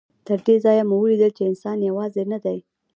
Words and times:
تر 0.27 0.39
دې 0.45 0.55
ځایه 0.65 0.83
مو 0.89 0.95
ولیدل 1.01 1.31
چې 1.37 1.43
انسان 1.49 1.77
یوازې 1.89 2.23
نه 2.31 2.37
دی. 2.45 2.57